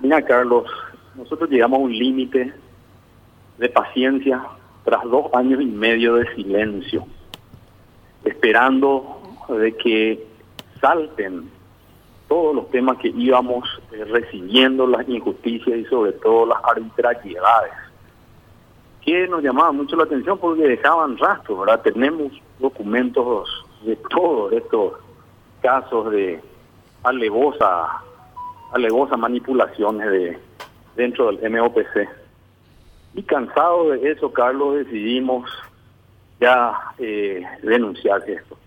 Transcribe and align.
Mira, 0.00 0.22
Carlos, 0.22 0.64
nosotros 1.14 1.48
llegamos 1.50 1.78
a 1.78 1.82
un 1.82 1.92
límite 1.92 2.52
de 3.58 3.68
paciencia 3.68 4.42
tras 4.84 5.02
dos 5.04 5.32
años 5.32 5.60
y 5.60 5.66
medio 5.66 6.14
de 6.14 6.34
silencio, 6.34 7.06
esperando 8.24 9.22
de 9.48 9.76
que 9.76 10.26
salten 10.80 11.50
todos 12.28 12.54
los 12.54 12.70
temas 12.70 12.98
que 12.98 13.08
íbamos 13.08 13.64
eh, 13.92 14.04
recibiendo, 14.04 14.86
las 14.86 15.08
injusticias 15.08 15.78
y 15.78 15.84
sobre 15.86 16.12
todo 16.12 16.46
las 16.46 16.58
arbitrariedades, 16.62 17.72
que 19.04 19.28
nos 19.28 19.42
llamaban 19.42 19.76
mucho 19.76 19.96
la 19.96 20.04
atención 20.04 20.38
porque 20.38 20.62
dejaban 20.64 21.16
rastro, 21.16 21.60
¿verdad? 21.60 21.82
Tenemos 21.82 22.32
documentos 22.58 23.48
de 23.84 23.96
todos 23.96 24.52
estos 24.52 24.94
casos 25.62 26.10
de 26.10 26.40
alevosa, 27.04 28.02
alevosa 28.72 29.16
manipulaciones 29.16 30.10
de 30.10 30.38
dentro 30.96 31.30
del 31.30 31.50
MOPC. 31.50 32.08
Y 33.14 33.22
cansado 33.22 33.90
de 33.90 34.10
eso, 34.10 34.32
Carlos, 34.32 34.76
decidimos 34.76 35.50
ya 36.40 36.74
eh, 36.98 37.42
denunciar 37.62 38.28
esto. 38.28 38.58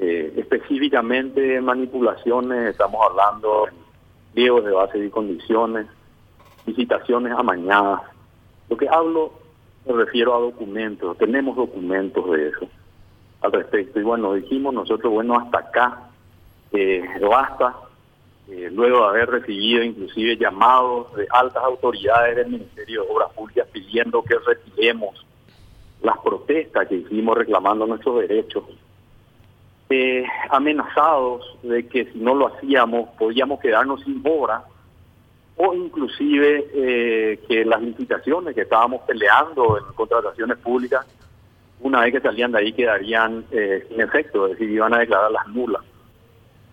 Eh, 0.00 0.32
específicamente 0.36 1.60
manipulaciones, 1.60 2.70
estamos 2.70 3.00
hablando 3.04 3.66
de 3.66 3.72
pliegos 4.34 4.64
de 4.64 4.70
base 4.70 4.98
y 4.98 5.10
condiciones, 5.10 5.86
visitaciones 6.64 7.32
amañadas. 7.32 8.02
Lo 8.68 8.76
que 8.76 8.88
hablo 8.88 9.32
me 9.86 9.92
refiero 9.94 10.36
a 10.36 10.40
documentos, 10.40 11.16
tenemos 11.18 11.56
documentos 11.56 12.30
de 12.30 12.48
eso 12.48 12.68
al 13.40 13.52
respecto. 13.52 13.98
Y 13.98 14.02
bueno, 14.02 14.34
dijimos 14.34 14.74
nosotros, 14.74 15.12
bueno, 15.12 15.38
hasta 15.38 15.58
acá 15.58 16.10
eh, 16.72 17.02
basta, 17.28 17.74
eh, 18.50 18.70
luego 18.72 19.00
de 19.02 19.08
haber 19.08 19.30
recibido 19.30 19.82
inclusive 19.82 20.36
llamados 20.36 21.14
de 21.14 21.26
altas 21.30 21.62
autoridades 21.62 22.36
del 22.36 22.48
Ministerio 22.48 23.04
de 23.04 23.10
Obras 23.10 23.32
Públicas 23.32 23.68
pidiendo 23.72 24.22
que 24.22 24.36
retiremos 24.38 25.26
las 26.02 26.18
protestas 26.18 26.88
que 26.88 26.96
hicimos 26.96 27.36
reclamando 27.36 27.86
nuestros 27.86 28.20
derechos 28.20 28.64
eh, 29.90 30.24
amenazados 30.50 31.58
de 31.62 31.86
que 31.88 32.06
si 32.12 32.18
no 32.18 32.34
lo 32.34 32.48
hacíamos 32.48 33.08
podíamos 33.18 33.58
quedarnos 33.60 34.02
sin 34.02 34.22
obra 34.24 34.64
o 35.58 35.74
inclusive 35.74 36.70
eh, 36.72 37.40
que 37.48 37.64
las 37.64 37.82
licitaciones 37.82 38.54
que 38.54 38.62
estábamos 38.62 39.02
peleando 39.02 39.76
en 39.76 39.84
contrataciones 39.94 40.56
públicas, 40.58 41.04
una 41.80 42.00
vez 42.00 42.12
que 42.12 42.20
salían 42.20 42.52
de 42.52 42.58
ahí 42.58 42.72
quedarían 42.72 43.44
eh, 43.50 43.84
sin 43.88 44.00
efecto, 44.00 44.46
es 44.46 44.52
decir, 44.52 44.70
iban 44.70 44.94
a 44.94 45.00
declarar 45.00 45.32
las 45.32 45.46
nulas. 45.48 45.82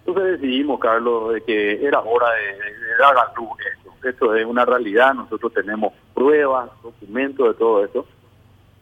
Entonces 0.05 0.39
decidimos, 0.39 0.79
Carlos, 0.79 1.33
de 1.33 1.41
que 1.41 1.85
era 1.85 1.99
hora 1.99 2.27
de, 2.31 2.97
dar 2.99 3.17
a 3.17 3.33
luz 3.35 3.49
esto. 3.75 4.07
Esto 4.07 4.35
es 4.35 4.45
una 4.45 4.65
realidad, 4.65 5.15
nosotros 5.15 5.51
tenemos 5.53 5.93
pruebas, 6.13 6.69
documentos 6.83 7.47
de 7.47 7.53
todo 7.55 7.83
esto 7.83 8.05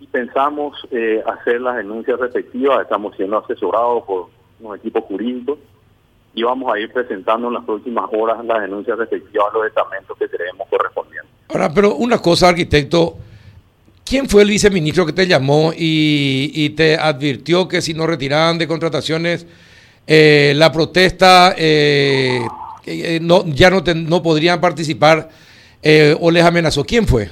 y 0.01 0.07
pensamos 0.07 0.77
eh, 0.91 1.23
hacer 1.25 1.61
las 1.61 1.77
denuncias 1.77 2.19
respectivas. 2.19 2.81
Estamos 2.81 3.15
siendo 3.15 3.37
asesorados 3.37 4.03
por 4.03 4.29
un 4.59 4.75
equipo 4.75 5.01
jurídico 5.01 5.57
y 6.33 6.43
vamos 6.43 6.73
a 6.73 6.79
ir 6.79 6.91
presentando 6.91 7.47
en 7.47 7.53
las 7.53 7.63
próximas 7.63 8.09
horas 8.11 8.43
las 8.43 8.61
denuncias 8.61 8.97
respectivas 8.97 9.45
a 9.49 9.57
los 9.57 9.67
estamentos 9.67 10.17
que 10.17 10.27
creemos 10.27 10.67
correspondientes. 10.67 11.31
Ahora, 11.49 11.71
pero 11.73 11.95
una 11.95 12.17
cosa, 12.17 12.49
arquitecto, 12.49 13.15
¿quién 14.03 14.27
fue 14.27 14.41
el 14.41 14.49
viceministro 14.49 15.05
que 15.05 15.13
te 15.13 15.27
llamó 15.27 15.71
y, 15.75 16.69
te 16.71 16.97
advirtió 16.97 17.67
que 17.67 17.81
si 17.81 17.93
no 17.93 18.07
retiraban 18.07 18.57
de 18.57 18.67
contrataciones 18.67 19.47
eh, 20.07 20.53
la 20.55 20.71
protesta 20.71 21.55
eh, 21.57 22.41
no, 23.21 23.45
ya 23.45 23.69
no, 23.69 23.81
no 23.95 24.23
podrían 24.23 24.59
participar 24.59 25.29
o 26.19 26.31
les 26.31 26.43
amenazó? 26.43 26.83
¿Quién 26.83 27.05
fue? 27.05 27.29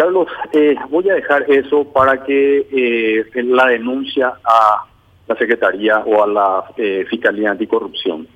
Carlos, 0.00 0.28
eh, 0.54 0.76
voy 0.88 1.10
a 1.10 1.14
dejar 1.14 1.44
eso 1.50 1.84
para 1.84 2.24
que 2.24 2.66
eh, 2.72 3.42
la 3.42 3.66
denuncia 3.66 4.32
a 4.42 4.86
la 5.28 5.36
Secretaría 5.36 5.98
o 5.98 6.22
a 6.22 6.26
la 6.26 6.64
eh, 6.78 7.04
Fiscalía 7.10 7.50
Anticorrupción. 7.50 8.26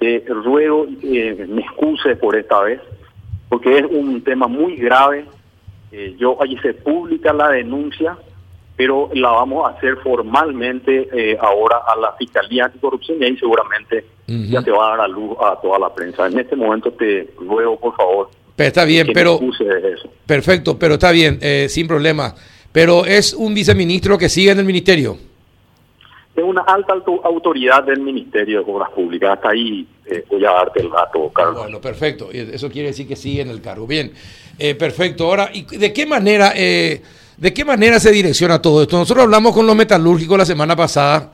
ruego 0.00 0.88
me 1.04 1.60
excuse 1.60 2.16
por 2.16 2.34
esta 2.34 2.62
vez, 2.62 2.80
porque 3.48 3.78
es 3.78 3.84
un 3.88 4.24
tema 4.24 4.48
muy 4.48 4.74
grave. 4.74 5.26
yo 6.18 6.36
allí 6.42 6.58
se 6.58 6.74
publica 6.74 7.32
la 7.32 7.50
denuncia, 7.50 8.18
pero 8.76 9.10
la 9.14 9.30
vamos 9.30 9.66
a 9.66 9.76
hacer 9.76 9.96
formalmente 9.98 11.08
ahora 11.40 11.82
a 11.86 11.96
la 11.96 12.12
Fiscalía 12.12 12.64
Anticorrupción 12.66 13.22
y 13.22 13.24
ahí 13.24 13.36
seguramente 13.36 14.04
ya 14.26 14.62
te 14.62 14.70
va 14.70 14.86
a 14.86 14.90
dar 14.96 15.00
a 15.02 15.08
luz 15.08 15.36
a 15.40 15.60
toda 15.60 15.78
la 15.78 15.94
prensa. 15.94 16.26
En 16.26 16.38
este 16.38 16.56
momento 16.56 16.90
te 16.92 17.28
ruego, 17.38 17.78
por 17.78 17.94
favor, 17.94 18.30
está 18.56 18.84
bien, 18.84 19.08
pero... 19.12 19.40
Perfecto, 20.26 20.78
pero 20.78 20.94
está 20.94 21.10
bien, 21.10 21.38
eh, 21.42 21.66
sin 21.68 21.86
problema. 21.86 22.34
Pero 22.72 23.04
es 23.04 23.34
un 23.34 23.54
viceministro 23.54 24.18
que 24.18 24.28
sigue 24.28 24.50
en 24.50 24.58
el 24.58 24.64
ministerio. 24.64 25.16
Es 26.34 26.42
una 26.42 26.62
alta 26.62 26.94
autoridad 27.22 27.84
del 27.84 28.00
Ministerio 28.00 28.64
de 28.64 28.72
Obras 28.72 28.90
Públicas. 28.90 29.30
Hasta 29.34 29.50
ahí 29.50 29.86
eh, 30.06 30.24
voy 30.28 30.44
a 30.44 30.50
darte 30.50 30.80
el 30.80 30.90
dato, 30.90 31.30
Carlos. 31.32 31.62
Bueno, 31.62 31.80
perfecto. 31.80 32.30
Eso 32.32 32.68
quiere 32.70 32.88
decir 32.88 33.06
que 33.06 33.14
sigue 33.14 33.42
en 33.42 33.50
el 33.50 33.60
cargo. 33.60 33.86
Bien, 33.86 34.12
eh, 34.58 34.74
perfecto. 34.74 35.26
Ahora, 35.26 35.50
¿y 35.52 35.62
de 35.62 35.92
qué 35.92 36.06
manera... 36.06 36.52
¿De 37.36 37.52
qué 37.52 37.64
manera 37.64 37.98
se 38.00 38.12
direcciona 38.12 38.62
todo 38.62 38.82
esto? 38.82 38.96
Nosotros 38.96 39.24
hablamos 39.24 39.52
con 39.52 39.66
los 39.66 39.76
metalúrgicos 39.76 40.38
la 40.38 40.46
semana 40.46 40.76
pasada 40.76 41.32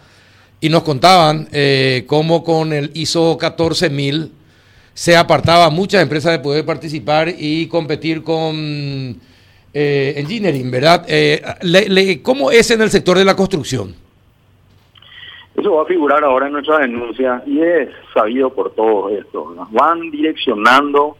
y 0.60 0.68
nos 0.68 0.82
contaban 0.82 1.48
cómo 2.06 2.42
con 2.42 2.72
el 2.72 2.90
ISO 2.94 3.36
14000 3.38 4.32
se 4.94 5.16
apartaba 5.16 5.70
muchas 5.70 6.02
empresas 6.02 6.32
de 6.32 6.40
poder 6.40 6.64
participar 6.64 7.28
y 7.28 7.68
competir 7.68 8.22
con 8.22 9.16
eh, 9.72 10.14
engineering, 10.16 10.70
¿verdad? 10.70 11.04
Eh, 11.08 12.20
¿Cómo 12.22 12.50
es 12.50 12.70
en 12.70 12.82
el 12.82 12.90
sector 12.90 13.16
de 13.16 13.24
la 13.24 13.36
construcción? 13.36 13.94
Eso 15.54 15.72
va 15.72 15.82
a 15.82 15.86
figurar 15.86 16.24
ahora 16.24 16.46
en 16.46 16.52
nuestra 16.52 16.78
denuncia 16.78 17.42
y 17.46 17.60
es 17.60 17.88
sabido 18.12 18.52
por 18.52 18.74
todo 18.74 19.10
esto. 19.10 19.52
Nos 19.54 19.70
van 19.72 20.10
direccionando 20.10 21.16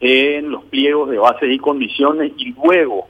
en 0.00 0.50
los 0.50 0.64
pliegos 0.64 1.10
de 1.10 1.18
bases 1.18 1.50
y 1.50 1.58
condiciones 1.58 2.32
y 2.36 2.54
luego, 2.54 3.08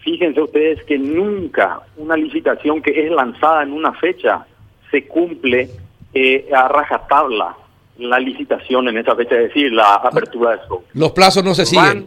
fíjense 0.00 0.40
ustedes 0.40 0.82
que 0.84 0.98
nunca 0.98 1.80
una 1.96 2.16
licitación 2.16 2.82
que 2.82 3.06
es 3.06 3.10
lanzada 3.10 3.62
en 3.62 3.72
una 3.72 3.92
fecha 3.92 4.46
se 4.90 5.06
cumple 5.06 5.70
eh, 6.12 6.48
a 6.52 6.68
rajatabla 6.68 7.56
la 7.98 8.18
licitación 8.18 8.88
en 8.88 8.98
esa 8.98 9.14
fecha, 9.14 9.36
es 9.36 9.48
decir, 9.48 9.72
la 9.72 9.94
apertura 9.94 10.52
de 10.52 10.58
show. 10.66 10.82
Los 10.94 11.12
plazos 11.12 11.44
no 11.44 11.54
se 11.54 11.66
siguen. 11.66 12.06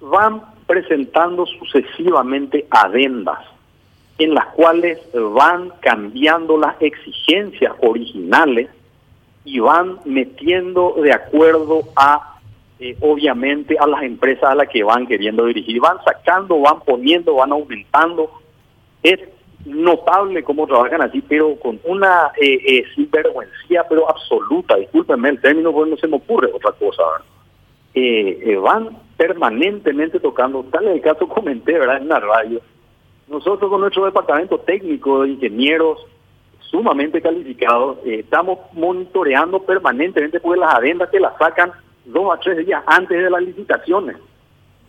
Van, 0.00 0.42
presentando 0.66 1.46
sucesivamente 1.46 2.64
adendas 2.70 3.40
en 4.18 4.34
las 4.34 4.46
cuales 4.54 4.98
van 5.12 5.72
cambiando 5.80 6.56
las 6.56 6.80
exigencias 6.80 7.72
originales 7.80 8.68
y 9.44 9.58
van 9.58 9.98
metiendo 10.04 10.94
de 11.02 11.12
acuerdo 11.12 11.82
a, 11.96 12.29
eh, 12.80 12.96
obviamente, 13.00 13.76
a 13.78 13.86
las 13.86 14.02
empresas 14.02 14.44
a 14.44 14.54
las 14.54 14.68
que 14.68 14.82
van 14.82 15.06
queriendo 15.06 15.44
dirigir. 15.44 15.80
Van 15.80 16.02
sacando, 16.04 16.58
van 16.60 16.80
poniendo, 16.80 17.34
van 17.34 17.52
aumentando. 17.52 18.30
Es 19.02 19.20
notable 19.64 20.42
cómo 20.42 20.66
trabajan 20.66 21.02
así, 21.02 21.22
pero 21.22 21.56
con 21.56 21.78
una 21.84 22.32
eh, 22.40 22.58
eh, 22.66 23.08
pero 23.88 24.08
absoluta, 24.08 24.76
discúlpenme 24.76 25.28
el 25.28 25.40
término, 25.40 25.72
porque 25.72 25.90
no 25.90 25.96
se 25.96 26.08
me 26.08 26.16
ocurre 26.16 26.50
otra 26.52 26.72
cosa. 26.72 27.02
Eh, 27.92 28.56
van 28.62 28.96
permanentemente 29.16 30.20
tocando, 30.20 30.64
tal 30.70 30.88
el 30.88 31.00
caso 31.00 31.28
comenté, 31.28 31.72
¿verdad?, 31.78 31.98
en 31.98 32.08
la 32.08 32.20
radio. 32.20 32.60
Nosotros 33.28 33.70
con 33.70 33.80
nuestro 33.80 34.06
departamento 34.06 34.58
técnico 34.58 35.22
de 35.22 35.30
ingenieros 35.30 36.06
sumamente 36.60 37.20
calificados, 37.20 37.98
estamos 38.04 38.58
monitoreando 38.72 39.60
permanentemente, 39.60 40.40
porque 40.40 40.60
las 40.60 40.74
adendas 40.74 41.10
te 41.10 41.20
las 41.20 41.36
sacan 41.36 41.72
dos 42.04 42.34
a 42.34 42.40
tres 42.40 42.66
días 42.66 42.82
antes 42.86 43.22
de 43.22 43.30
las 43.30 43.42
licitaciones 43.42 44.16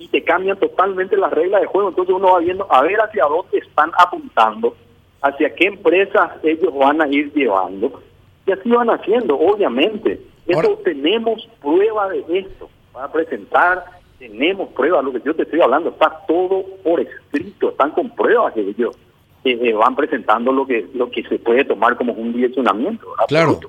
y 0.01 0.07
te 0.07 0.23
cambian 0.23 0.57
totalmente 0.57 1.15
las 1.15 1.31
reglas 1.31 1.61
de 1.61 1.67
juego. 1.67 1.89
Entonces 1.89 2.15
uno 2.15 2.31
va 2.33 2.39
viendo 2.39 2.65
a 2.71 2.81
ver 2.81 2.99
hacia 2.99 3.25
dónde 3.25 3.59
están 3.59 3.91
apuntando, 3.97 4.75
hacia 5.21 5.53
qué 5.53 5.67
empresas 5.67 6.31
ellos 6.43 6.73
van 6.75 7.01
a 7.01 7.07
ir 7.07 7.31
llevando. 7.33 8.01
Y 8.47 8.51
así 8.51 8.69
van 8.69 8.89
haciendo, 8.89 9.37
obviamente. 9.37 10.19
Eso 10.47 10.79
tenemos 10.83 11.47
prueba 11.61 12.09
de 12.09 12.25
esto. 12.39 12.67
Van 12.93 13.05
a 13.05 13.11
presentar, 13.11 13.85
tenemos 14.17 14.69
prueba, 14.69 15.03
lo 15.03 15.11
que 15.11 15.21
yo 15.23 15.35
te 15.35 15.43
estoy 15.43 15.61
hablando, 15.61 15.89
está 15.89 16.09
todo 16.27 16.65
por 16.83 16.99
escrito, 16.99 17.69
están 17.69 17.91
con 17.91 18.09
pruebas 18.09 18.53
que 18.53 18.61
ellos 18.61 18.97
eh, 19.43 19.73
van 19.73 19.95
presentando 19.95 20.51
lo 20.51 20.65
que 20.65 20.87
lo 20.93 21.09
que 21.09 21.23
se 21.23 21.39
puede 21.39 21.63
tomar 21.63 21.95
como 21.95 22.13
un 22.13 22.33
direccionamiento. 22.33 23.07
Claro. 23.27 23.59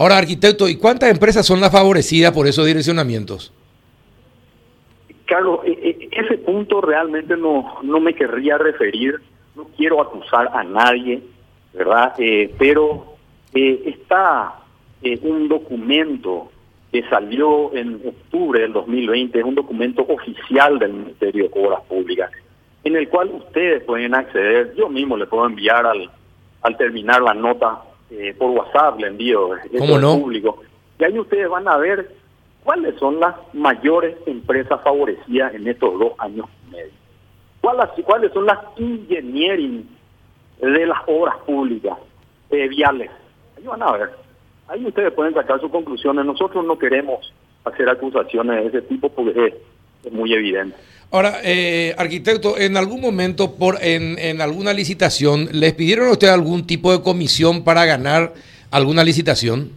Ahora, 0.00 0.16
arquitecto, 0.16 0.68
¿y 0.68 0.76
cuántas 0.76 1.10
empresas 1.10 1.44
son 1.44 1.60
las 1.60 1.72
favorecidas 1.72 2.30
por 2.30 2.46
esos 2.46 2.64
direccionamientos? 2.64 3.52
Carlos, 5.26 5.58
e, 5.64 5.72
e, 5.72 6.08
ese 6.12 6.38
punto 6.38 6.80
realmente 6.80 7.36
no, 7.36 7.78
no 7.82 7.98
me 7.98 8.14
querría 8.14 8.58
referir, 8.58 9.16
no 9.56 9.64
quiero 9.76 10.00
acusar 10.00 10.50
a 10.54 10.62
nadie, 10.62 11.20
¿verdad? 11.74 12.14
Eh, 12.16 12.54
pero 12.56 13.16
eh, 13.52 13.82
está 13.86 14.60
eh, 15.02 15.18
un 15.22 15.48
documento 15.48 16.52
que 16.92 17.02
salió 17.08 17.74
en 17.74 18.00
octubre 18.06 18.60
del 18.60 18.74
2020, 18.74 19.36
es 19.36 19.44
un 19.44 19.56
documento 19.56 20.06
oficial 20.08 20.78
del 20.78 20.92
Ministerio 20.92 21.48
de 21.48 21.60
Obras 21.60 21.82
Públicas, 21.88 22.30
en 22.84 22.94
el 22.94 23.08
cual 23.08 23.30
ustedes 23.32 23.82
pueden 23.82 24.14
acceder, 24.14 24.76
yo 24.76 24.88
mismo 24.88 25.16
le 25.16 25.26
puedo 25.26 25.44
enviar 25.44 25.84
al, 25.86 26.08
al 26.62 26.76
terminar 26.76 27.20
la 27.20 27.34
nota 27.34 27.82
eh, 28.10 28.34
por 28.38 28.50
WhatsApp, 28.50 28.98
le 29.00 29.08
envío 29.08 29.50
¿Cómo 29.78 29.98
no? 29.98 30.18
público, 30.18 30.60
y 30.98 31.04
ahí 31.04 31.18
ustedes 31.18 31.48
van 31.48 31.68
a 31.68 31.76
ver 31.76 32.10
cuáles 32.64 32.98
son 32.98 33.20
las 33.20 33.34
mayores 33.52 34.16
empresas 34.26 34.80
favorecidas 34.82 35.54
en 35.54 35.68
estos 35.68 35.98
dos 35.98 36.12
años 36.18 36.46
y 36.66 36.70
medio. 36.72 36.92
¿Cuáles, 37.60 37.88
cuáles 38.04 38.32
son 38.32 38.46
las 38.46 38.58
engineering 38.76 39.88
de 40.60 40.86
las 40.86 40.98
obras 41.06 41.36
públicas 41.46 41.96
eh, 42.50 42.68
viales? 42.68 43.10
Ahí 43.56 43.64
van 43.64 43.82
a 43.82 43.92
ver. 43.92 44.10
Ahí 44.68 44.84
ustedes 44.86 45.12
pueden 45.12 45.34
sacar 45.34 45.60
sus 45.60 45.70
conclusiones. 45.70 46.24
Nosotros 46.24 46.64
no 46.64 46.78
queremos 46.78 47.32
hacer 47.64 47.88
acusaciones 47.88 48.60
de 48.60 48.78
ese 48.78 48.82
tipo 48.82 49.08
porque 49.08 49.60
es, 50.04 50.12
muy 50.12 50.32
evidente. 50.32 50.76
Ahora, 51.10 51.40
eh, 51.42 51.94
arquitecto, 51.96 52.58
en 52.58 52.76
algún 52.76 53.00
momento, 53.00 53.54
por 53.54 53.82
en, 53.82 54.18
en 54.18 54.40
alguna 54.42 54.72
licitación, 54.74 55.48
¿les 55.52 55.72
pidieron 55.74 56.08
a 56.08 56.12
usted 56.12 56.28
algún 56.28 56.66
tipo 56.66 56.92
de 56.92 57.02
comisión 57.02 57.64
para 57.64 57.86
ganar 57.86 58.34
alguna 58.70 59.02
licitación? 59.04 59.72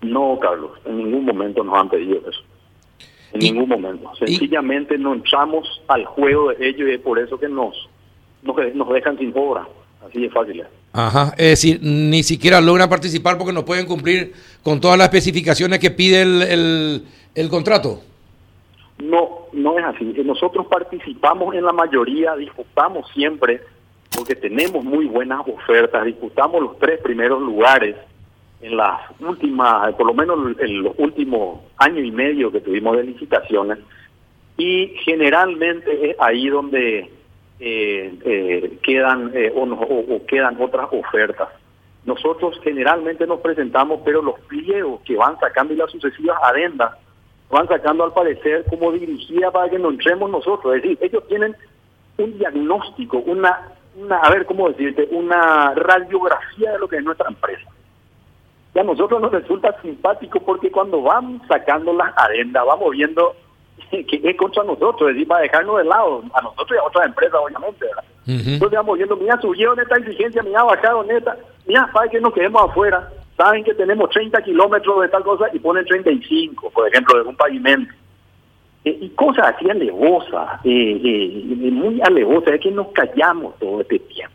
No, 0.00 0.38
Carlos, 0.40 0.72
en 0.86 0.98
ningún 0.98 1.24
momento 1.24 1.62
nos 1.64 1.78
han 1.78 1.88
pedido 1.88 2.18
eso. 2.28 2.40
En 3.32 3.42
Y- 3.42 3.50
ningún 3.52 3.68
momento. 3.68 4.10
Sencillamente 4.18 4.96
no 4.98 5.14
entramos 5.14 5.80
al 5.88 6.04
juego 6.04 6.50
de 6.50 6.68
ellos 6.68 6.88
y 6.88 6.94
es 6.94 7.00
por 7.00 7.18
eso 7.18 7.38
que 7.38 7.48
nos, 7.48 7.88
nos, 8.42 8.56
nos 8.74 8.88
dejan 8.92 9.18
sin 9.18 9.32
obra. 9.36 9.66
Así 10.08 10.20
de 10.20 10.30
fácil. 10.30 10.62
Ajá, 10.92 11.34
es 11.36 11.48
decir, 11.50 11.80
ni 11.82 12.22
siquiera 12.22 12.60
logran 12.60 12.88
participar 12.88 13.36
porque 13.36 13.52
no 13.52 13.64
pueden 13.64 13.86
cumplir 13.86 14.32
con 14.62 14.80
todas 14.80 14.96
las 14.96 15.06
especificaciones 15.08 15.78
que 15.80 15.90
pide 15.90 16.22
el, 16.22 16.42
el, 16.42 17.02
el 17.34 17.48
contrato. 17.48 18.02
No, 18.98 19.46
no 19.52 19.78
es 19.78 19.84
así. 19.84 20.14
Eh, 20.16 20.24
Nosotros 20.24 20.66
participamos 20.66 21.54
en 21.54 21.64
la 21.64 21.72
mayoría, 21.72 22.34
disputamos 22.36 23.08
siempre, 23.12 23.60
porque 24.16 24.34
tenemos 24.34 24.84
muy 24.84 25.06
buenas 25.06 25.46
ofertas, 25.46 26.04
disputamos 26.04 26.60
los 26.62 26.78
tres 26.78 27.00
primeros 27.00 27.40
lugares 27.40 27.96
en 28.60 28.76
las 28.76 29.00
últimas, 29.20 29.94
por 29.94 30.06
lo 30.06 30.14
menos 30.14 30.58
en 30.58 30.82
los 30.82 30.94
últimos 30.98 31.60
año 31.76 32.02
y 32.02 32.10
medio 32.10 32.50
que 32.50 32.60
tuvimos 32.60 32.96
de 32.96 33.04
licitaciones, 33.04 33.78
y 34.56 34.88
generalmente 35.04 36.10
es 36.10 36.16
ahí 36.18 36.48
donde 36.48 37.10
eh, 37.60 38.18
eh, 38.24 38.78
quedan 38.82 39.30
eh, 39.34 39.52
o, 39.54 39.62
o 39.62 40.26
quedan 40.26 40.60
otras 40.60 40.88
ofertas. 40.90 41.48
Nosotros 42.04 42.58
generalmente 42.64 43.26
nos 43.26 43.40
presentamos, 43.40 44.00
pero 44.04 44.22
los 44.22 44.40
pliegos 44.40 45.02
que 45.02 45.14
van 45.14 45.38
sacando 45.38 45.74
y 45.74 45.76
las 45.76 45.90
sucesivas 45.90 46.38
adendas 46.42 46.96
van 47.50 47.68
sacando 47.68 48.04
al 48.04 48.12
parecer 48.12 48.64
como 48.68 48.92
dirigida 48.92 49.50
para 49.50 49.70
que 49.70 49.78
nos 49.78 49.92
entremos 49.92 50.30
nosotros. 50.30 50.76
Es 50.76 50.82
decir, 50.82 50.98
ellos 51.00 51.26
tienen 51.28 51.56
un 52.18 52.38
diagnóstico, 52.38 53.18
una, 53.18 53.68
una, 53.96 54.18
a 54.18 54.30
ver 54.30 54.44
cómo 54.46 54.68
decirte, 54.68 55.08
una 55.10 55.74
radiografía 55.74 56.72
de 56.72 56.78
lo 56.78 56.88
que 56.88 56.96
es 56.96 57.04
nuestra 57.04 57.28
empresa. 57.28 57.68
Y 58.74 58.78
a 58.78 58.84
nosotros 58.84 59.20
nos 59.20 59.32
resulta 59.32 59.80
simpático 59.80 60.40
porque 60.40 60.70
cuando 60.70 61.02
van 61.02 61.40
sacando 61.48 61.92
las 61.92 62.12
adendas, 62.16 62.64
vamos 62.66 62.90
viendo 62.90 63.34
que 63.90 64.20
es 64.22 64.36
contra 64.36 64.62
nosotros, 64.64 65.10
es 65.10 65.14
decir, 65.16 65.28
para 65.28 65.42
dejarnos 65.42 65.78
de 65.78 65.84
lado, 65.84 66.22
a 66.34 66.42
nosotros 66.42 66.70
y 66.72 66.78
a 66.78 66.84
otras 66.84 67.06
empresas, 67.06 67.40
obviamente. 67.42 67.86
Entonces 68.26 68.76
vamos 68.76 68.98
viendo, 68.98 69.16
mira, 69.16 69.40
subieron 69.40 69.80
esta 69.80 69.96
exigencia, 69.96 70.42
mira, 70.42 70.62
bajaron 70.62 71.10
esta, 71.10 71.34
mira, 71.66 71.88
para 71.92 72.10
que 72.10 72.20
nos 72.20 72.34
quedemos 72.34 72.62
afuera. 72.62 73.08
Saben 73.38 73.62
que 73.62 73.72
tenemos 73.72 74.10
30 74.10 74.42
kilómetros 74.42 75.00
de 75.00 75.08
tal 75.10 75.22
cosa 75.22 75.46
y 75.52 75.60
ponen 75.60 75.84
35, 75.84 76.70
por 76.70 76.88
ejemplo, 76.88 77.22
de 77.22 77.28
un 77.28 77.36
pavimento. 77.36 77.94
Eh, 78.84 78.98
y 79.00 79.10
cosas 79.10 79.54
así 79.54 79.70
alevosas, 79.70 80.60
eh, 80.64 81.00
eh, 81.04 81.70
muy 81.70 82.00
alevosas, 82.02 82.54
es 82.54 82.60
que 82.60 82.72
nos 82.72 82.88
callamos 82.88 83.56
todo 83.60 83.80
este 83.80 84.00
tiempo. 84.00 84.34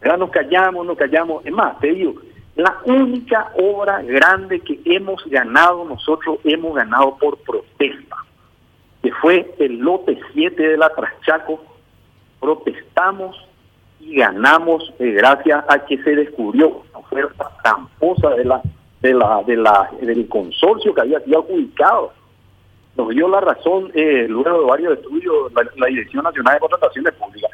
¿Verdad? 0.00 0.18
Nos 0.18 0.30
callamos, 0.30 0.86
nos 0.86 0.96
callamos. 0.96 1.44
Es 1.44 1.52
más, 1.52 1.78
te 1.78 1.92
digo, 1.92 2.14
la 2.54 2.78
única 2.86 3.52
obra 3.58 4.00
grande 4.00 4.60
que 4.60 4.80
hemos 4.86 5.22
ganado, 5.26 5.84
nosotros 5.84 6.38
hemos 6.44 6.74
ganado 6.74 7.18
por 7.18 7.36
protesta, 7.40 8.16
que 9.02 9.12
fue 9.12 9.54
el 9.58 9.76
lote 9.76 10.18
7 10.32 10.68
de 10.68 10.78
la 10.78 10.88
Traschaco, 10.88 11.62
protestamos 12.40 13.36
y 14.06 14.14
ganamos 14.14 14.92
eh, 15.00 15.10
gracias 15.10 15.64
a 15.68 15.84
que 15.84 15.98
se 15.98 16.14
descubrió 16.14 16.68
una 16.68 16.98
oferta 16.98 17.50
tramposa 17.62 18.30
de 18.30 18.44
la, 18.44 18.62
de 19.00 19.12
la, 19.12 19.42
de 19.44 19.56
la, 19.56 19.90
del 20.00 20.28
consorcio 20.28 20.94
que 20.94 21.00
había 21.00 21.18
sido 21.20 21.40
adjudicado. 21.40 22.12
Nos 22.96 23.08
dio 23.10 23.28
la 23.28 23.40
razón 23.40 23.90
eh, 23.94 24.26
luego 24.28 24.60
de 24.60 24.66
varios 24.66 24.98
estudios 24.98 25.52
la, 25.52 25.66
la 25.76 25.86
Dirección 25.88 26.22
Nacional 26.22 26.54
de 26.54 26.60
Contrataciones 26.60 27.14
Públicas. 27.14 27.50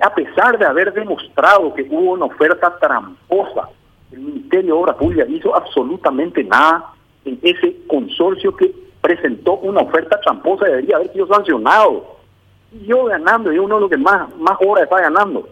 A 0.00 0.12
pesar 0.12 0.58
de 0.58 0.66
haber 0.66 0.92
demostrado 0.92 1.72
que 1.74 1.82
hubo 1.82 2.12
una 2.12 2.24
oferta 2.24 2.76
tramposa, 2.80 3.68
el 4.10 4.18
Ministerio 4.18 4.74
de 4.74 4.80
Obras 4.80 4.96
Públicas 4.96 5.28
hizo 5.30 5.54
absolutamente 5.54 6.42
nada 6.42 6.92
en 7.24 7.38
ese 7.40 7.76
consorcio 7.86 8.56
que 8.56 8.74
presentó 9.00 9.54
una 9.58 9.82
oferta 9.82 10.20
tramposa 10.20 10.64
debería 10.64 10.96
haber 10.96 11.12
sido 11.12 11.28
sancionado 11.28 12.21
yo 12.86 13.04
ganando, 13.04 13.52
y 13.52 13.58
uno 13.58 13.76
de 13.76 13.80
los 13.82 13.90
que 13.90 13.96
más, 13.96 14.34
más 14.36 14.56
horas 14.66 14.84
está 14.84 15.00
ganando. 15.00 15.48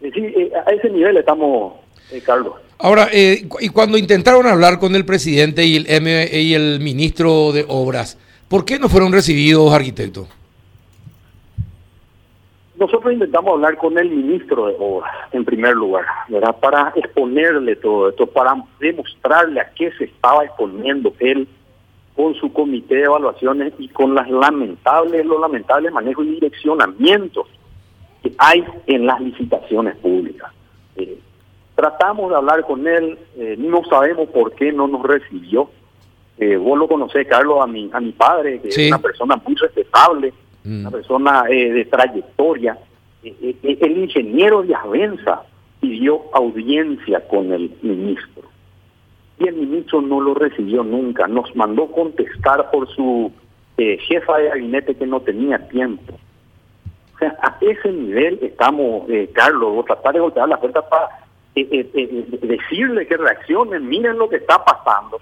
Es 0.00 0.12
decir, 0.12 0.32
eh, 0.36 0.52
a 0.66 0.70
ese 0.70 0.90
nivel 0.90 1.16
estamos, 1.16 1.74
eh, 2.10 2.22
Carlos. 2.24 2.54
Ahora, 2.78 3.08
eh, 3.12 3.46
y 3.60 3.68
cuando 3.68 3.98
intentaron 3.98 4.46
hablar 4.46 4.78
con 4.78 4.94
el 4.94 5.04
presidente 5.04 5.64
y 5.64 5.76
el, 5.76 5.90
M 5.90 6.28
y 6.32 6.54
el 6.54 6.80
ministro 6.80 7.52
de 7.52 7.66
Obras, 7.68 8.18
¿por 8.48 8.64
qué 8.64 8.78
no 8.78 8.88
fueron 8.88 9.12
recibidos, 9.12 9.72
arquitecto? 9.72 10.26
Nosotros 12.76 13.12
intentamos 13.12 13.52
hablar 13.52 13.76
con 13.76 13.98
el 13.98 14.08
ministro 14.08 14.68
de 14.68 14.76
Obras, 14.78 15.12
en 15.32 15.44
primer 15.44 15.74
lugar, 15.74 16.06
¿verdad? 16.28 16.56
Para 16.58 16.94
exponerle 16.96 17.76
todo 17.76 18.08
esto, 18.08 18.26
para 18.26 18.54
demostrarle 18.78 19.60
a 19.60 19.70
qué 19.76 19.92
se 19.98 20.04
estaba 20.04 20.46
exponiendo 20.46 21.12
él 21.20 21.46
con 22.20 22.34
su 22.34 22.52
comité 22.52 22.96
de 22.96 23.04
evaluaciones 23.04 23.72
y 23.78 23.88
con 23.88 24.14
las 24.14 24.28
lamentables, 24.28 25.24
los 25.24 25.40
lamentables 25.40 25.90
manejos 25.90 26.26
y 26.26 26.32
direccionamientos 26.32 27.46
que 28.22 28.30
hay 28.36 28.62
en 28.86 29.06
las 29.06 29.18
licitaciones 29.22 29.96
públicas. 29.96 30.52
Eh, 30.96 31.18
tratamos 31.74 32.28
de 32.28 32.36
hablar 32.36 32.66
con 32.66 32.86
él, 32.86 33.18
eh, 33.38 33.56
no 33.58 33.82
sabemos 33.88 34.28
por 34.28 34.52
qué 34.54 34.70
no 34.70 34.86
nos 34.86 35.02
recibió. 35.02 35.70
Eh, 36.36 36.56
vos 36.58 36.78
lo 36.78 36.88
conocés, 36.88 37.26
Carlos, 37.26 37.58
a 37.62 37.66
mi, 37.66 37.88
a 37.90 38.00
mi 38.00 38.12
padre, 38.12 38.60
que 38.60 38.70
Sí. 38.70 38.82
es 38.82 38.88
una 38.88 38.98
persona 39.00 39.36
muy 39.46 39.54
respetable, 39.54 40.34
Mm. 40.62 40.80
una 40.80 40.90
persona 40.90 41.44
eh, 41.48 41.72
de 41.72 41.84
trayectoria. 41.86 42.76
El 43.22 43.96
ingeniero 43.98 44.62
de 44.62 44.74
Avenza 44.74 45.42
pidió 45.80 46.22
audiencia 46.34 47.26
con 47.28 47.50
el 47.52 47.70
ministro 47.80 48.42
y 49.40 49.48
el 49.48 49.56
ministro 49.56 50.02
no 50.02 50.20
lo 50.20 50.34
recibió 50.34 50.84
nunca. 50.84 51.26
Nos 51.26 51.56
mandó 51.56 51.90
contestar 51.90 52.70
por 52.70 52.86
su 52.94 53.32
eh, 53.78 53.98
jefa 54.06 54.36
de 54.36 54.48
gabinete 54.48 54.94
que 54.94 55.06
no 55.06 55.20
tenía 55.20 55.66
tiempo. 55.68 56.14
O 57.14 57.18
sea, 57.18 57.36
a 57.40 57.56
ese 57.62 57.90
nivel 57.90 58.38
estamos, 58.42 59.08
eh, 59.08 59.30
Carlos, 59.32 59.84
tratar 59.86 60.12
de 60.12 60.20
golpear 60.20 60.46
la 60.46 60.60
puerta 60.60 60.86
para 60.86 61.08
eh, 61.54 61.66
eh, 61.70 62.38
decirle 62.42 63.06
que 63.06 63.16
reaccionen, 63.16 63.88
miren 63.88 64.18
lo 64.18 64.28
que 64.28 64.36
está 64.36 64.62
pasando. 64.62 65.18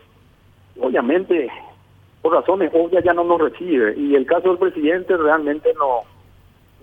Obviamente, 0.81 1.49
por 2.21 2.35
razones 2.35 2.73
obvias 2.75 3.05
ya 3.05 3.15
no 3.15 3.23
nos 3.23 3.41
recibe. 3.41 3.95
Y 3.97 4.17
el 4.17 4.27
caso 4.27 4.49
del 4.49 4.59
presidente 4.59 5.17
realmente 5.17 5.73
no, 5.75 6.03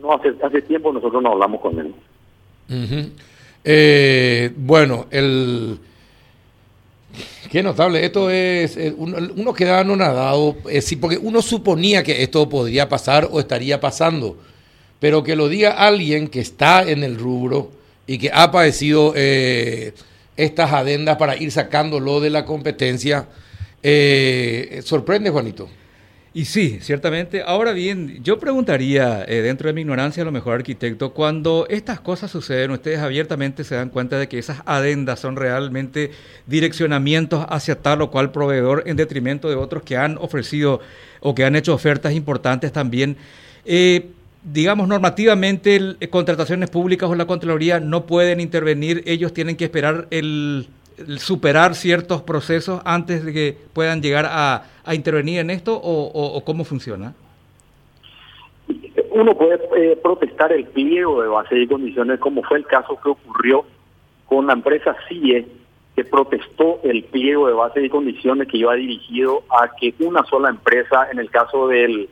no 0.01 0.13
hace, 0.13 0.62
tiempo 0.62 0.94
nosotros 0.94 1.22
no 1.22 1.34
hablamos 1.34 1.60
con 1.60 1.80
él. 1.80 1.94
Bueno, 4.58 5.08
el... 5.12 5.80
Qué 7.51 7.63
notable, 7.63 8.03
esto 8.03 8.29
es, 8.29 8.75
eh, 8.77 8.93
uno, 8.98 9.17
uno 9.36 9.53
queda 9.53 9.79
anonadado, 9.79 10.57
eh, 10.69 10.81
sí, 10.81 10.95
porque 10.95 11.17
uno 11.17 11.41
suponía 11.41 12.03
que 12.03 12.24
esto 12.24 12.50
podría 12.50 12.89
pasar 12.89 13.29
o 13.31 13.39
estaría 13.39 13.79
pasando, 13.79 14.38
pero 15.00 15.24
que 15.24 15.36
lo 15.36 15.48
diga 15.48 15.72
alguien 15.72 16.27
que 16.27 16.41
está 16.41 16.84
en 16.84 17.03
el 17.03 17.17
rubro 17.17 17.72
y 18.07 18.17
que 18.17 18.31
ha 18.34 18.51
padecido 18.51 19.13
eh, 19.15 19.93
estas 20.38 20.74
adendas 20.74 21.17
para 21.17 21.38
ir 21.38 21.51
sacándolo 21.51 22.19
de 22.19 22.29
la 22.29 22.45
competencia, 22.45 23.27
eh, 23.81 24.81
sorprende, 24.84 25.29
Juanito. 25.29 25.69
Y 26.36 26.44
sí, 26.44 26.80
ciertamente. 26.82 27.44
Ahora 27.44 27.72
bien, 27.72 28.22
yo 28.22 28.39
preguntaría, 28.39 29.24
eh, 29.25 29.42
dentro 29.42 29.68
de 29.70 29.74
mi 29.74 29.80
ignorancia, 29.80 30.22
a 30.22 30.25
lo 30.25 30.34
mejor 30.34 30.56
arquitecto, 30.56 31.13
cuando 31.13 31.65
estas 31.70 32.01
cosas 32.01 32.30
suceden, 32.30 32.72
ustedes 32.72 33.00
abiertamente 33.00 33.63
se 33.63 33.75
dan 33.75 33.88
cuenta 33.88 34.20
de 34.20 34.27
que 34.27 34.38
esas 34.38 34.62
adendas 34.65 35.22
son 35.22 35.38
realmente 35.38 36.12
direccionamientos 36.46 37.46
hacia 37.48 37.82
tal 37.82 38.01
o 38.01 38.12
cual 38.12 38.34
proveedor 38.34 38.84
en 38.86 38.98
detrimento 38.98 39.48
de 39.48 39.56
otros 39.56 39.84
que 39.84 39.96
han 39.96 40.18
ofrecido 40.18 40.82
o 41.22 41.34
que 41.34 41.46
han 41.46 41.56
hecho 41.56 41.74
ofertas 41.74 42.12
importantes 42.12 42.74
también. 42.74 43.15
Eh, 43.63 44.10
digamos, 44.44 44.89
normativamente, 44.89 45.96
eh, 46.01 46.10
contrataciones 46.10 46.70
públicas 46.70 47.10
o 47.10 47.15
la 47.15 47.27
Contraloría 47.27 47.80
no 47.80 48.06
pueden 48.06 48.42
intervenir, 48.42 49.04
ellos 49.06 49.34
tienen 49.34 49.56
que 49.56 49.63
esperar 49.63 50.08
el, 50.12 50.68
superar 51.18 51.75
ciertos 51.75 52.22
procesos 52.22 52.82
antes 52.86 53.25
de 53.25 53.34
que 53.34 53.58
puedan 53.74 54.02
llegar 54.02 54.25
a, 54.28 54.64
intervenir 54.94 55.40
en 55.40 55.50
esto 55.50 55.80
o, 55.82 56.44
cómo 56.46 56.64
funciona? 56.64 57.14
Uno 59.12 59.36
puede 59.38 59.60
eh, 59.78 59.98
protestar 60.02 60.52
el 60.52 60.66
pliego 60.66 61.22
de 61.22 61.28
base 61.28 61.58
y 61.58 61.68
condiciones 61.68 62.20
como 62.20 62.44
fue 62.44 62.58
el 62.58 62.66
caso 62.66 63.00
que 63.02 63.10
ocurrió 63.10 63.66
con 64.25 64.48
la 64.48 64.54
empresa 64.54 64.96
CIE 65.08 65.48
que 65.96 66.04
protestó 66.04 66.82
el 66.84 67.06
pliego 67.06 67.48
de 67.48 67.54
base 67.54 67.82
y 67.82 67.90
condiciones 67.90 68.50
que 68.50 68.58
iba 68.58 68.74
dirigido 68.75 69.44
a 69.50 69.70
que 69.80 69.94
una 70.00 70.25
sola 70.25 70.50
empresa, 70.50 71.08
en 71.10 71.20
el 71.20 71.30
caso 71.30 71.70
de 71.70 72.10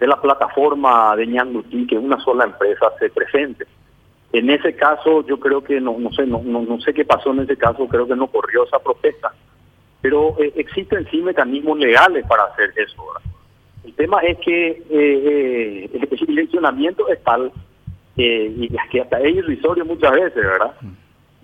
la 0.00 0.20
plataforma 0.20 1.16
de 1.16 1.26
Ñanduti, 1.26 1.86
que 1.86 1.96
una 1.96 2.20
sola 2.20 2.44
empresa 2.44 2.86
se 2.98 3.08
presente. 3.08 3.64
En 4.34 4.50
ese 4.50 4.74
caso, 4.74 5.24
yo 5.28 5.38
creo 5.38 5.62
que 5.62 5.80
no, 5.80 5.96
no 5.96 6.10
sé, 6.10 6.26
no, 6.26 6.42
no, 6.42 6.80
sé 6.80 6.92
qué 6.92 7.04
pasó 7.04 7.30
en 7.30 7.42
ese 7.42 7.56
caso, 7.56 7.86
creo 7.86 8.04
que 8.08 8.16
no 8.16 8.26
corrió 8.26 8.64
esa 8.64 8.80
protesta. 8.80 9.32
Pero 10.00 10.34
eh, 10.40 10.52
existen 10.56 11.06
sí 11.08 11.18
mecanismos 11.22 11.78
legales 11.78 12.26
para 12.26 12.42
hacer 12.46 12.72
eso. 12.76 13.00
El 13.84 13.94
tema 13.94 14.18
es 14.22 14.36
que 14.38 14.70
eh, 14.70 14.82
eh, 14.90 15.90
el 15.92 16.26
direccionamiento 16.26 17.08
es 17.08 17.22
tal 17.22 17.52
eh, 18.16 18.52
y 18.56 18.68
que 18.90 19.02
hasta 19.02 19.20
es 19.20 19.36
irrisorio 19.36 19.84
muchas 19.84 20.10
veces, 20.10 20.34
¿verdad? 20.34 20.74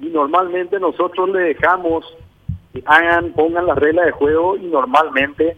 Y 0.00 0.06
normalmente 0.06 0.80
nosotros 0.80 1.30
le 1.30 1.42
dejamos 1.42 2.04
que 2.72 2.82
hagan, 2.86 3.34
pongan 3.34 3.66
las 3.66 3.78
reglas 3.78 4.06
de 4.06 4.12
juego 4.12 4.56
y 4.56 4.66
normalmente 4.66 5.56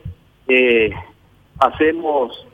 hacemos, 1.60 2.46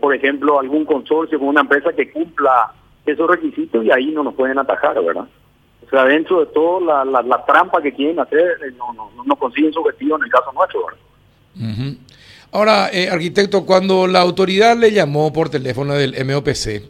por 0.00 0.14
ejemplo, 0.14 0.60
algún 0.60 0.84
consorcio 0.84 1.40
con 1.40 1.48
una 1.48 1.62
empresa 1.62 1.92
que 1.92 2.12
cumpla 2.12 2.72
esos 3.06 3.28
requisitos 3.28 3.84
y 3.84 3.90
ahí 3.90 4.12
no 4.12 4.22
nos 4.22 4.34
pueden 4.34 4.58
atajar, 4.58 5.02
¿verdad? 5.02 5.26
O 5.86 5.90
sea, 5.90 6.04
dentro 6.04 6.40
de 6.40 6.46
todo 6.46 6.80
la, 6.80 7.44
trampa 7.46 7.82
que 7.82 7.92
quieren 7.92 8.18
hacer, 8.20 8.58
eh, 8.64 8.72
no, 8.78 8.92
no, 8.92 9.10
no 9.24 9.36
consiguen 9.36 9.72
su 9.72 9.80
objetivo 9.80 10.16
en 10.16 10.24
el 10.24 10.30
caso 10.30 10.52
nuestro, 10.52 10.86
¿verdad? 10.86 11.96
Ahora, 12.52 12.90
eh, 12.92 13.08
arquitecto, 13.10 13.64
cuando 13.64 14.06
la 14.06 14.20
autoridad 14.20 14.76
le 14.76 14.92
llamó 14.92 15.32
por 15.32 15.48
teléfono 15.48 15.94
del 15.94 16.14
MOPC 16.24 16.82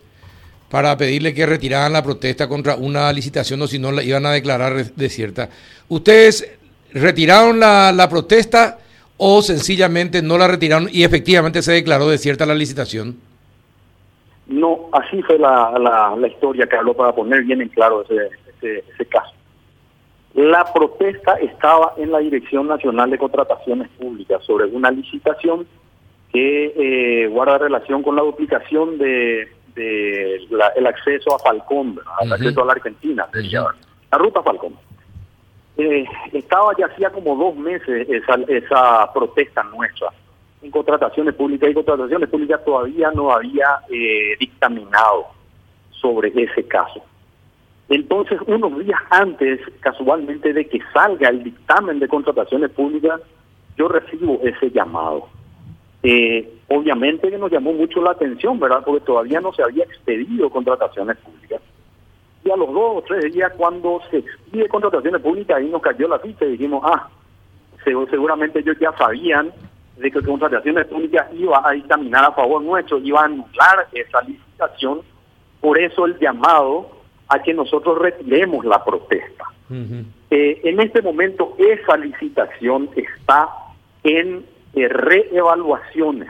para 0.68 0.96
pedirle 0.96 1.34
que 1.34 1.46
retiraran 1.46 1.92
la 1.92 2.02
protesta 2.02 2.48
contra 2.48 2.76
una 2.76 3.12
licitación 3.12 3.60
o 3.62 3.66
si 3.66 3.78
no 3.78 3.92
la 3.92 4.02
iban 4.02 4.26
a 4.26 4.32
declarar 4.32 4.92
desierta, 4.94 5.50
¿ustedes 5.88 6.48
retiraron 6.92 7.60
la 7.60 8.06
protesta 8.08 8.78
o 9.16 9.42
sencillamente 9.42 10.20
no 10.20 10.36
la 10.36 10.48
retiraron 10.48 10.88
y 10.90 11.04
efectivamente 11.04 11.62
se 11.62 11.72
declaró 11.72 12.08
desierta 12.08 12.46
la 12.46 12.54
licitación? 12.54 13.16
No, 14.52 14.90
así 14.92 15.22
fue 15.22 15.38
la, 15.38 15.72
la, 16.18 16.28
historia, 16.28 16.66
Carlos, 16.66 16.94
para 16.94 17.14
poner 17.14 17.42
bien 17.42 17.62
en 17.62 17.68
claro 17.70 18.02
ese, 18.02 18.28
ese, 18.60 19.06
caso. 19.06 19.32
La 20.34 20.70
protesta 20.74 21.36
estaba 21.36 21.94
en 21.96 22.12
la 22.12 22.18
Dirección 22.18 22.66
Nacional 22.66 23.10
de 23.10 23.16
Contrataciones 23.16 23.88
Públicas 23.98 24.44
sobre 24.44 24.66
una 24.66 24.90
licitación 24.90 25.66
que 26.30 26.66
eh, 26.76 27.28
guarda 27.28 27.56
relación 27.56 28.02
con 28.02 28.14
la 28.14 28.22
duplicación 28.22 28.98
de, 28.98 29.48
el 29.74 30.86
acceso 30.86 31.34
a 31.34 31.38
Falcón, 31.38 31.98
al 32.20 32.32
acceso 32.32 32.62
a 32.62 32.66
la 32.66 32.72
Argentina, 32.72 33.26
la 33.32 34.18
ruta 34.18 34.42
Falcón. 34.42 34.74
Eh, 35.78 36.04
estaba 36.34 36.72
ya 36.78 36.86
hacía 36.86 37.08
como 37.08 37.34
dos 37.36 37.56
meses 37.56 38.06
esa, 38.10 38.34
esa 38.48 39.10
protesta 39.14 39.62
nuestra 39.62 40.10
en 40.62 40.70
contrataciones 40.70 41.34
públicas 41.34 41.70
y 41.70 41.74
contrataciones 41.74 42.28
públicas 42.28 42.64
todavía 42.64 43.10
no 43.10 43.32
había 43.32 43.80
eh, 43.90 44.36
dictaminado 44.38 45.26
sobre 45.90 46.28
ese 46.28 46.64
caso. 46.64 47.02
Entonces, 47.88 48.40
unos 48.46 48.78
días 48.78 49.00
antes, 49.10 49.60
casualmente, 49.80 50.52
de 50.52 50.66
que 50.66 50.80
salga 50.94 51.28
el 51.28 51.42
dictamen 51.42 51.98
de 51.98 52.08
contrataciones 52.08 52.70
públicas, 52.70 53.20
yo 53.76 53.88
recibo 53.88 54.40
ese 54.42 54.70
llamado. 54.70 55.28
Eh, 56.02 56.58
obviamente 56.68 57.30
que 57.30 57.38
nos 57.38 57.50
llamó 57.50 57.72
mucho 57.72 58.02
la 58.02 58.12
atención, 58.12 58.58
¿verdad? 58.58 58.82
Porque 58.84 59.04
todavía 59.04 59.40
no 59.40 59.52
se 59.52 59.62
había 59.62 59.84
expedido 59.84 60.48
contrataciones 60.50 61.16
públicas. 61.18 61.60
Y 62.44 62.50
a 62.50 62.56
los 62.56 62.72
dos 62.72 62.96
o 62.96 63.04
tres 63.06 63.32
días, 63.32 63.52
cuando 63.56 64.00
se 64.10 64.18
expide 64.18 64.68
contrataciones 64.68 65.20
públicas, 65.20 65.58
ahí 65.58 65.68
nos 65.68 65.82
cayó 65.82 66.08
la 66.08 66.18
ficha 66.18 66.44
y 66.44 66.52
dijimos, 66.52 66.82
ah, 66.84 67.08
seguramente 67.84 68.60
ellos 68.60 68.76
ya 68.80 68.92
sabían 68.96 69.52
de 69.96 70.10
que 70.10 70.22
Contrataciones 70.22 70.86
Públicas 70.86 71.26
iba 71.32 71.60
a 71.64 71.72
dictaminar 71.72 72.24
a 72.24 72.32
favor 72.32 72.62
nuestro, 72.62 72.98
iba 72.98 73.20
a 73.20 73.24
anular 73.24 73.88
esa 73.92 74.22
licitación, 74.22 75.00
por 75.60 75.78
eso 75.78 76.06
el 76.06 76.18
llamado 76.18 76.90
a 77.28 77.42
que 77.42 77.54
nosotros 77.54 77.98
retiremos 77.98 78.64
la 78.64 78.82
protesta. 78.84 79.44
Eh, 80.30 80.60
en 80.64 80.80
este 80.80 81.00
momento 81.00 81.56
esa 81.58 81.96
licitación 81.96 82.90
está 82.94 83.48
en 84.02 84.44
eh, 84.74 84.88
reevaluaciones, 84.88 86.28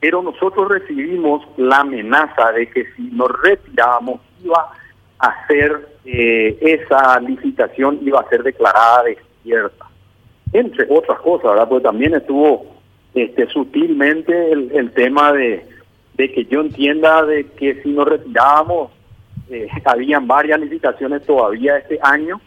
pero 0.00 0.22
nosotros 0.22 0.68
recibimos 0.68 1.46
la 1.58 1.80
amenaza 1.80 2.52
de 2.52 2.70
que 2.70 2.86
si 2.92 3.02
nos 3.12 3.30
retirábamos 3.42 4.20
iba 4.42 4.70
a 5.18 5.26
hacer 5.26 5.86
eh, 6.06 6.56
esa 6.62 7.20
licitación, 7.20 7.98
iba 8.02 8.20
a 8.20 8.28
ser 8.28 8.42
declarada 8.42 9.02
desierta 9.04 9.86
entre 10.52 10.86
otras 10.90 11.18
cosas, 11.20 11.50
¿verdad? 11.50 11.68
Porque 11.68 11.84
también 11.84 12.14
estuvo 12.14 12.66
este, 13.14 13.46
sutilmente 13.48 14.52
el, 14.52 14.90
tema 14.92 15.32
de, 15.32 15.64
que 16.16 16.46
yo 16.50 16.60
entienda 16.60 17.24
de 17.24 17.46
que 17.46 17.82
si 17.82 17.90
nos 17.90 18.06
retirábamos, 18.06 18.90
eh, 19.50 19.68
habían 19.84 20.26
varias 20.26 20.60
licitaciones 20.60 21.24
todavía 21.24 21.78
este 21.78 21.98
año 22.02 22.40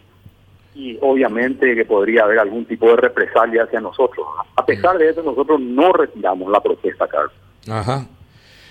y 0.74 0.96
obviamente 1.00 1.74
que 1.74 1.84
podría 1.84 2.24
haber 2.24 2.38
algún 2.38 2.64
tipo 2.64 2.88
de 2.88 2.96
represalia 2.96 3.64
hacia 3.64 3.80
nosotros. 3.80 4.26
A 4.54 4.64
pesar 4.64 4.96
de 4.98 5.10
eso, 5.10 5.22
nosotros 5.22 5.60
no 5.60 5.92
retiramos 5.92 6.50
la 6.50 6.60
protesta, 6.60 7.06
Carlos. 7.08 7.32
Ajá. 7.68 8.06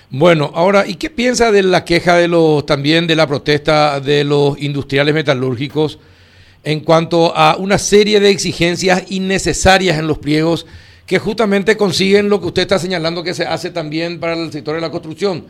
Bueno, 0.10 0.50
ahora, 0.56 0.88
¿y 0.88 0.96
qué 0.96 1.10
piensa 1.10 1.52
de 1.52 1.62
la 1.62 1.86
queja 1.86 2.16
de 2.16 2.28
los 2.28 2.66
también 2.66 3.06
de 3.06 3.16
la 3.16 3.28
protesta 3.28 4.00
de 4.00 4.24
los 4.24 4.60
industriales 4.60 5.14
metalúrgicos? 5.14 6.00
En 6.64 6.82
cuanto 6.82 7.36
a 7.36 7.56
una 7.58 7.78
serie 7.78 8.20
de 8.20 8.30
exigencias 8.30 9.10
innecesarias 9.12 9.98
en 9.98 10.08
los 10.08 10.18
pliegos 10.18 10.66
que 11.06 11.20
justamente 11.20 11.78
consiguen 11.78 12.30
lo 12.30 12.40
que 12.40 12.48
usted 12.48 12.62
está 12.64 12.78
señalando 12.78 13.24
que 13.24 13.34
se 13.34 13.46
hace 13.46 13.72
también 13.72 14.20
para 14.20 14.34
el 14.34 14.52
sector 14.52 14.76
de 14.76 14.82
la 14.82 14.92
construcción. 14.92 15.46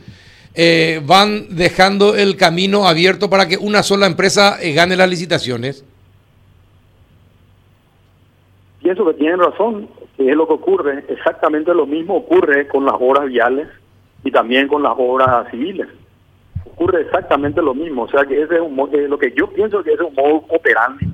Eh, 0.56 1.02
van 1.06 1.56
dejando 1.56 2.16
el 2.16 2.38
camino 2.38 2.88
abierto 2.88 3.30
para 3.30 3.48
que 3.48 3.58
una 3.58 3.84
sola 3.84 4.08
empresa 4.08 4.58
eh, 4.62 4.74
gane 4.74 4.96
las 4.96 5.10
licitaciones. 5.10 5.86
Pienso 8.82 9.06
que 9.06 9.14
tienen 9.16 9.40
razón, 9.40 9.90
que 10.16 10.30
es 10.30 10.36
lo 10.36 10.48
que 10.48 10.54
ocurre. 10.54 11.04
Exactamente 11.10 11.74
lo 11.74 11.86
mismo 11.86 12.16
ocurre 12.16 12.68
con 12.68 12.86
las 12.86 12.96
obras 12.98 13.26
viales 13.26 13.68
y 14.24 14.32
también 14.32 14.68
con 14.68 14.82
las 14.82 14.94
obras 14.98 15.50
civiles 15.52 15.88
ocurre 16.80 17.02
exactamente 17.02 17.62
lo 17.62 17.74
mismo. 17.74 18.04
O 18.04 18.10
sea 18.10 18.26
que 18.26 18.42
ese 18.42 18.56
es 18.56 18.62
un, 18.62 18.80
eh, 18.94 19.08
lo 19.08 19.20
que 19.20 19.34
yo 19.36 19.48
pienso 19.48 19.84
que 19.84 19.94
es 19.94 20.00
un 20.00 20.14
modo 20.16 20.46
operandi 20.48 21.06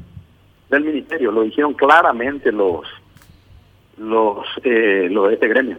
del 0.69 0.83
ministerio. 0.83 1.31
Lo 1.31 1.41
dijeron 1.41 1.73
claramente 1.73 2.51
los 2.51 2.85
los, 3.97 4.45
eh, 4.63 5.07
los 5.09 5.29
de 5.29 5.33
este 5.35 5.47
gremio. 5.47 5.77